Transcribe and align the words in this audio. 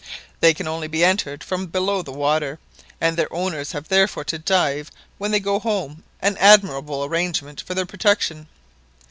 They 0.39 0.55
can 0.55 0.67
only 0.67 0.87
be 0.87 1.03
entered 1.03 1.43
from 1.43 1.67
below 1.67 2.01
the 2.01 2.11
water, 2.11 2.57
and 2.99 3.15
their 3.15 3.31
owners 3.31 3.73
have 3.73 3.87
therefore 3.87 4.23
to 4.23 4.39
dive 4.39 4.89
when 5.19 5.29
they 5.29 5.39
go 5.39 5.59
home 5.59 6.01
an 6.23 6.37
admirable 6.37 7.05
arrangement 7.05 7.61
for 7.61 7.75
their 7.75 7.85
protection. 7.85 8.47